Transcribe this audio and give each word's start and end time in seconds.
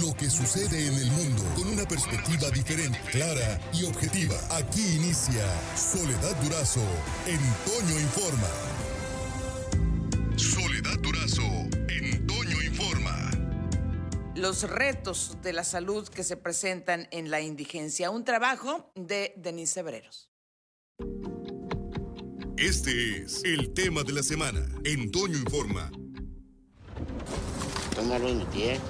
lo 0.00 0.14
que 0.14 0.30
sucede 0.30 0.86
en 0.86 0.94
el 0.94 1.10
mundo 1.10 1.42
con 1.54 1.68
una 1.68 1.84
perspectiva 1.84 2.48
diferente, 2.50 2.98
clara 3.10 3.60
y 3.74 3.84
objetiva. 3.84 4.36
Aquí 4.50 4.80
inicia 4.96 5.44
Soledad 5.76 6.34
Durazo 6.42 6.80
en 7.26 7.38
Toño 7.66 8.00
Informa. 8.00 8.48
Soledad 10.36 10.98
Durazo 11.00 11.42
en 11.88 12.26
Toño 12.26 12.62
Informa. 12.62 13.30
Los 14.34 14.62
retos 14.62 15.36
de 15.42 15.52
la 15.52 15.64
salud 15.64 16.08
que 16.08 16.24
se 16.24 16.38
presentan 16.38 17.06
en 17.10 17.30
la 17.30 17.42
indigencia. 17.42 18.10
Un 18.10 18.24
trabajo 18.24 18.90
de 18.94 19.34
Denise 19.36 19.74
Sebreros. 19.74 20.30
Este 22.56 23.24
es 23.24 23.44
el 23.44 23.74
tema 23.74 24.04
de 24.04 24.12
la 24.12 24.22
semana 24.22 24.64
en 24.84 25.10
Toño 25.10 25.36
Informa. 25.36 25.90
Estoy 27.90 28.06
malo 28.06 28.28
en 28.28 28.38
mi 28.38 28.44
pie, 28.46 28.80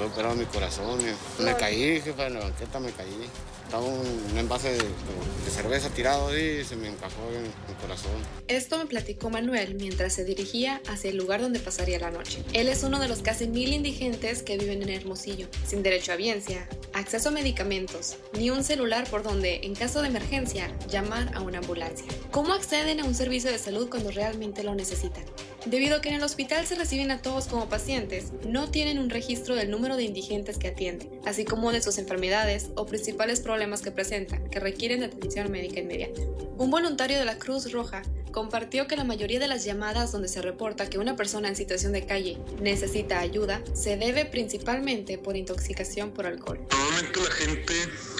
estoy 0.00 0.12
operado 0.12 0.34
mi 0.34 0.46
corazón. 0.46 0.98
Me 1.38 1.56
caí, 1.56 2.00
jefa, 2.00 2.26
en 2.26 2.34
la 2.34 2.40
banqueta 2.40 2.80
me 2.80 2.90
caí. 2.92 3.28
Estaba 3.64 3.84
un, 3.84 4.26
un 4.32 4.38
envase 4.38 4.72
de, 4.72 4.78
de 4.78 5.50
cerveza 5.50 5.90
tirado 5.90 6.28
ahí 6.28 6.60
y 6.60 6.64
se 6.64 6.74
me 6.74 6.88
encajó 6.88 7.22
en 7.32 7.42
mi 7.42 7.74
corazón. 7.80 8.10
Esto 8.48 8.78
me 8.78 8.86
platicó 8.86 9.30
Manuel 9.30 9.76
mientras 9.76 10.12
se 10.12 10.24
dirigía 10.24 10.80
hacia 10.88 11.10
el 11.10 11.16
lugar 11.16 11.40
donde 11.40 11.60
pasaría 11.60 11.98
la 12.00 12.10
noche. 12.10 12.42
Él 12.52 12.68
es 12.68 12.82
uno 12.82 12.98
de 12.98 13.06
los 13.08 13.22
casi 13.22 13.46
mil 13.46 13.72
indigentes 13.72 14.42
que 14.42 14.58
viven 14.58 14.82
en 14.82 14.88
Hermosillo, 14.88 15.46
sin 15.66 15.84
derecho 15.84 16.12
a 16.12 16.16
biencia, 16.16 16.68
acceso 16.94 17.28
a 17.28 17.32
medicamentos, 17.32 18.16
ni 18.32 18.50
un 18.50 18.64
celular 18.64 19.08
por 19.08 19.22
donde, 19.22 19.60
en 19.62 19.76
caso 19.76 20.02
de 20.02 20.08
emergencia, 20.08 20.74
llamar 20.88 21.30
a 21.34 21.40
una 21.40 21.58
ambulancia. 21.58 22.06
¿Cómo 22.32 22.54
acceden 22.54 23.00
a 23.00 23.04
un 23.04 23.14
servicio 23.14 23.52
de 23.52 23.58
salud 23.58 23.88
cuando 23.88 24.10
realmente 24.10 24.64
lo 24.64 24.74
necesitan? 24.74 25.24
Debido 25.66 25.96
a 25.96 26.00
que 26.00 26.08
en 26.08 26.14
el 26.14 26.22
hospital 26.22 26.66
se 26.66 26.74
reciben 26.74 27.10
a 27.10 27.20
todos 27.20 27.46
como 27.46 27.68
pacientes, 27.68 28.32
no 28.46 28.70
tienen 28.70 28.98
un 28.98 29.10
registro 29.10 29.54
del 29.54 29.70
número 29.70 29.96
de 29.96 30.04
indigentes 30.04 30.56
que 30.56 30.68
atienden, 30.68 31.10
así 31.26 31.44
como 31.44 31.70
de 31.70 31.82
sus 31.82 31.98
enfermedades 31.98 32.70
o 32.76 32.86
principales 32.86 33.40
problemas 33.40 33.82
que 33.82 33.90
presentan, 33.90 34.48
que 34.48 34.58
requieren 34.58 35.00
de 35.00 35.06
atención 35.06 35.50
médica 35.50 35.80
inmediata. 35.80 36.22
Un 36.56 36.70
voluntario 36.70 37.18
de 37.18 37.26
la 37.26 37.38
Cruz 37.38 37.70
Roja 37.72 38.02
compartió 38.30 38.86
que 38.86 38.96
la 38.96 39.04
mayoría 39.04 39.38
de 39.38 39.48
las 39.48 39.64
llamadas 39.64 40.12
donde 40.12 40.28
se 40.28 40.42
reporta 40.42 40.88
que 40.88 40.98
una 40.98 41.16
persona 41.16 41.48
en 41.48 41.56
situación 41.56 41.92
de 41.92 42.06
calle 42.06 42.38
necesita 42.60 43.18
ayuda 43.20 43.62
se 43.74 43.96
debe 43.96 44.24
principalmente 44.24 45.18
por 45.18 45.36
intoxicación 45.36 46.12
por 46.12 46.26
alcohol. 46.26 46.60
Normalmente 46.70 47.20
la 47.20 47.30
gente 47.30 47.74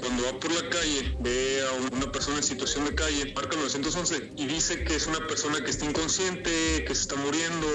cuando 0.00 0.24
va 0.24 0.38
por 0.38 0.52
la 0.52 0.68
calle 0.70 1.16
ve 1.20 1.62
a 1.62 1.94
una 1.96 2.12
persona 2.12 2.38
en 2.38 2.42
situación 2.42 2.84
de 2.84 2.94
calle, 2.94 3.32
marca 3.34 3.56
911 3.56 4.32
y 4.36 4.46
dice 4.46 4.84
que 4.84 4.96
es 4.96 5.06
una 5.06 5.26
persona 5.26 5.62
que 5.64 5.70
está 5.70 5.84
inconsciente, 5.86 6.84
que 6.84 6.94
se 6.94 7.02
está 7.02 7.16
muriendo. 7.16 7.66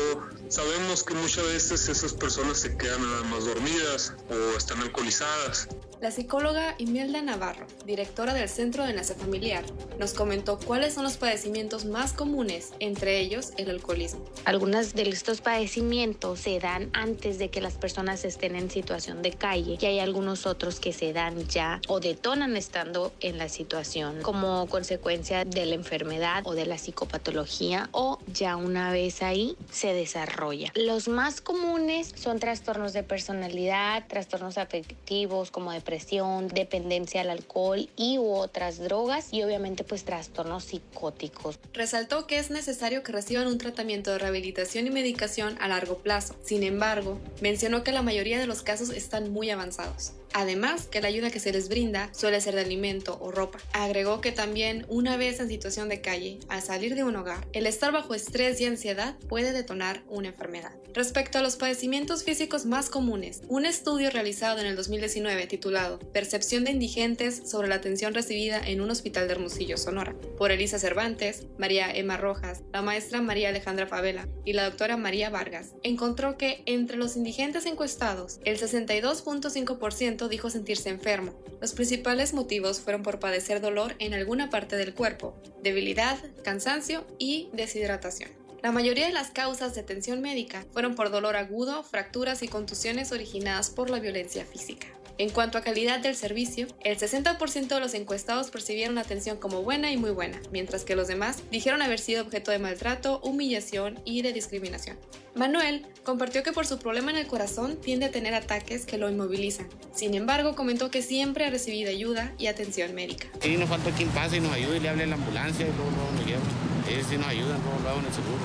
Sabemos 0.49 1.03
que 1.03 1.13
muchas 1.13 1.45
veces 1.45 1.87
esas 1.89 2.13
personas 2.13 2.59
se 2.59 2.75
quedan 2.77 3.01
nada 3.01 3.23
más 3.23 3.45
dormidas 3.45 4.13
o 4.29 4.57
están 4.57 4.79
alcoholizadas. 4.79 5.67
La 6.01 6.11
psicóloga 6.11 6.75
Imelda 6.77 7.21
Navarro, 7.21 7.67
directora 7.85 8.33
del 8.33 8.47
Centro 8.47 8.85
de 8.85 8.91
Enlace 8.91 9.15
Familiar, 9.15 9.65
nos 9.99 10.13
comentó 10.13 10.57
cuáles 10.57 10.93
son 10.93 11.03
los 11.03 11.17
padecimientos 11.17 11.83
más 11.83 12.13
comunes, 12.13 12.71
entre 12.79 13.19
ellos 13.19 13.51
el 13.57 13.69
alcoholismo. 13.69 14.23
Algunos 14.45 14.93
de 14.93 15.09
estos 15.09 15.41
padecimientos 15.41 16.39
se 16.39 16.57
dan 16.59 16.89
antes 16.93 17.37
de 17.37 17.49
que 17.49 17.59
las 17.59 17.73
personas 17.73 18.23
estén 18.23 18.55
en 18.55 18.69
situación 18.69 19.21
de 19.21 19.33
calle 19.33 19.77
y 19.77 19.85
hay 19.85 19.99
algunos 19.99 20.45
otros 20.45 20.79
que 20.79 20.93
se 20.93 21.11
dan 21.11 21.45
ya 21.49 21.81
o 21.89 21.99
detonan 21.99 22.55
estando 22.55 23.11
en 23.19 23.37
la 23.37 23.49
situación 23.49 24.21
como 24.21 24.67
consecuencia 24.67 25.43
de 25.43 25.65
la 25.65 25.75
enfermedad 25.75 26.43
o 26.45 26.53
de 26.53 26.65
la 26.65 26.77
psicopatología 26.77 27.89
o 27.91 28.19
ya 28.33 28.55
una 28.55 28.91
vez 28.91 29.21
ahí 29.21 29.55
se 29.71 29.93
desarrolla. 29.93 30.71
Los 30.75 31.07
más 31.07 31.41
comunes 31.41 32.11
son 32.15 32.39
trastornos 32.39 32.93
de 32.93 33.03
personalidad, 33.03 34.07
trastornos 34.07 34.57
afectivos 34.57 35.51
como 35.51 35.71
depresión, 35.71 36.47
dependencia 36.47 37.21
al 37.21 37.29
alcohol 37.29 37.89
y 37.95 38.17
u 38.17 38.31
otras 38.31 38.79
drogas 38.79 39.27
y 39.31 39.43
obviamente 39.43 39.83
pues 39.83 40.03
trastornos 40.05 40.65
psicóticos. 40.65 41.59
Resaltó 41.73 42.27
que 42.27 42.39
es 42.39 42.49
necesario 42.49 43.03
que 43.03 43.11
reciban 43.11 43.47
un 43.47 43.57
tratamiento 43.57 44.11
de 44.11 44.19
rehabilitación 44.19 44.87
y 44.87 44.91
medicación 44.91 45.57
a 45.59 45.67
largo 45.67 45.97
plazo. 45.99 46.35
Sin 46.43 46.63
embargo, 46.63 47.19
mencionó 47.41 47.83
que 47.83 47.91
la 47.91 48.01
mayoría 48.01 48.39
de 48.39 48.47
los 48.47 48.61
casos 48.61 48.89
están 48.89 49.31
muy 49.31 49.49
avanzados. 49.49 50.13
Además, 50.33 50.87
que 50.87 51.01
la 51.01 51.07
ayuda 51.07 51.31
que 51.31 51.39
se 51.39 51.51
les 51.51 51.69
brinda 51.69 52.09
suele 52.13 52.41
ser 52.41 52.55
de 52.55 52.61
alimento 52.61 53.17
o 53.21 53.31
ropa. 53.31 53.59
Agregó 53.73 54.21
que 54.21 54.31
también, 54.31 54.85
una 54.89 55.17
vez 55.17 55.39
en 55.39 55.49
situación 55.49 55.89
de 55.89 56.01
calle, 56.01 56.39
al 56.47 56.61
salir 56.61 56.95
de 56.95 57.03
un 57.03 57.15
hogar, 57.15 57.47
el 57.53 57.67
estar 57.67 57.91
bajo 57.91 58.13
estrés 58.13 58.59
y 58.61 58.65
ansiedad 58.65 59.15
puede 59.27 59.51
detonar 59.51 60.03
una 60.07 60.29
enfermedad. 60.29 60.71
Respecto 60.93 61.37
a 61.37 61.41
los 61.41 61.55
padecimientos 61.55 62.23
físicos 62.23 62.65
más 62.65 62.89
comunes, 62.89 63.41
un 63.47 63.65
estudio 63.65 64.09
realizado 64.09 64.59
en 64.59 64.65
el 64.65 64.75
2019 64.75 65.45
titulado 65.45 65.99
Percepción 65.99 66.63
de 66.63 66.71
indigentes 66.71 67.43
sobre 67.49 67.67
la 67.67 67.75
atención 67.75 68.13
recibida 68.13 68.59
en 68.59 68.81
un 68.81 68.89
hospital 68.89 69.27
de 69.27 69.33
Hermosillo, 69.33 69.77
Sonora, 69.77 70.15
por 70.37 70.51
Elisa 70.51 70.79
Cervantes, 70.79 71.45
María 71.57 71.91
Emma 71.93 72.17
Rojas, 72.17 72.63
la 72.73 72.81
maestra 72.81 73.21
María 73.21 73.49
Alejandra 73.49 73.87
Favela 73.87 74.27
y 74.45 74.53
la 74.53 74.65
doctora 74.65 74.97
María 74.97 75.29
Vargas, 75.29 75.73
encontró 75.83 76.37
que 76.37 76.63
entre 76.65 76.97
los 76.97 77.15
indigentes 77.15 77.67
encuestados, 77.67 78.39
el 78.43 78.59
62.5% 78.59 80.18
dijo 80.27 80.49
sentirse 80.49 80.89
enfermo. 80.89 81.33
Los 81.61 81.73
principales 81.73 82.33
motivos 82.33 82.81
fueron 82.81 83.03
por 83.03 83.19
padecer 83.19 83.61
dolor 83.61 83.95
en 83.99 84.13
alguna 84.13 84.49
parte 84.49 84.75
del 84.75 84.93
cuerpo, 84.93 85.41
debilidad, 85.63 86.17
cansancio 86.43 87.05
y 87.17 87.49
deshidratación. 87.53 88.31
La 88.61 88.73
mayoría 88.73 89.07
de 89.07 89.13
las 89.13 89.31
causas 89.31 89.73
de 89.73 89.81
atención 89.81 90.21
médica 90.21 90.65
fueron 90.73 90.95
por 90.95 91.11
dolor 91.11 91.37
agudo, 91.37 91.83
fracturas 91.83 92.43
y 92.43 92.49
contusiones 92.49 93.13
originadas 93.13 93.69
por 93.69 93.89
la 93.89 93.99
violencia 93.99 94.45
física. 94.45 94.87
En 95.19 95.31
cuanto 95.31 95.57
a 95.57 95.61
calidad 95.61 95.99
del 95.99 96.15
servicio, 96.15 96.67
el 96.79 96.97
60% 96.97 97.67
de 97.67 97.79
los 97.81 97.93
encuestados 97.93 98.51
percibieron 98.51 98.95
la 98.95 99.01
atención 99.01 99.35
como 99.35 99.63
buena 99.63 99.91
y 99.91 99.97
muy 99.97 100.11
buena, 100.11 100.39
mientras 100.53 100.85
que 100.85 100.95
los 100.95 101.09
demás 101.09 101.43
dijeron 101.51 101.81
haber 101.81 101.99
sido 101.99 102.23
objeto 102.23 102.51
de 102.51 102.59
maltrato, 102.59 103.19
humillación 103.19 103.99
y 104.05 104.21
de 104.21 104.31
discriminación. 104.31 104.97
Manuel 105.35 105.85
compartió 106.05 106.41
que 106.41 106.53
por 106.53 106.65
su 106.65 106.79
problema 106.79 107.11
en 107.11 107.17
el 107.17 107.27
corazón 107.27 107.75
tiende 107.81 108.05
a 108.05 108.11
tener 108.11 108.33
ataques 108.33 108.85
que 108.85 108.97
lo 108.97 109.09
inmovilizan. 109.09 109.67
Sin 109.93 110.13
embargo, 110.13 110.55
comentó 110.55 110.89
que 110.89 111.01
siempre 111.01 111.43
ha 111.43 111.49
recibido 111.49 111.89
ayuda 111.89 112.33
y 112.37 112.47
atención 112.47 112.95
médica. 112.95 113.27
Y 113.43 113.57
nos 113.57 113.67
falta 113.67 113.91
quien 113.91 114.07
pase 114.11 114.37
y 114.37 114.39
nos 114.39 114.53
ayude 114.53 114.77
y 114.77 114.79
le 114.79 114.87
hable 114.87 115.03
a 115.03 115.07
la 115.07 115.15
ambulancia 115.15 115.67
y 115.67 115.69
luego, 115.69 115.91
luego 115.91 116.11
nos 116.13 116.25
lleva. 116.25 116.41
Ellos 116.89 117.05
sí 117.09 117.17
nos 117.17 117.27
ayudan, 117.27 117.61
luego 117.61 117.79
lo 117.83 117.89
hago 117.89 117.99
en 117.99 118.05
el 118.05 118.13
seguro. 118.13 118.39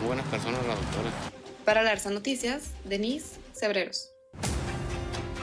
Muy 0.00 0.08
buenas 0.08 0.26
personas 0.26 0.60
las 0.66 0.78
doctoras. 0.78 1.14
Para 1.64 1.82
Larsa 1.82 2.10
Noticias, 2.10 2.64
Denise 2.84 3.36
Cebreros. 3.54 4.17